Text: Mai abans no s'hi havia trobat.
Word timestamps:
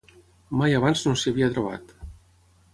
Mai 0.61 0.73
abans 0.77 1.05
no 1.09 1.15
s'hi 1.23 1.29
havia 1.35 1.53
trobat. 1.53 1.97